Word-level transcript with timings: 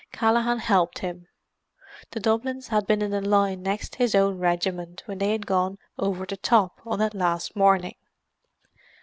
Callaghan 0.11 0.57
helped 0.57 0.97
him: 0.97 1.27
the 2.09 2.19
Dublins 2.19 2.69
had 2.69 2.87
been 2.87 3.03
in 3.03 3.11
the 3.11 3.21
line 3.21 3.61
next 3.61 3.93
his 3.93 4.15
own 4.15 4.39
regiment 4.39 5.03
when 5.05 5.19
they 5.19 5.31
had 5.31 5.45
gone 5.45 5.77
"over 5.99 6.25
the 6.25 6.37
top" 6.37 6.81
on 6.87 6.97
that 6.97 7.13
last 7.13 7.55
morning. 7.55 7.93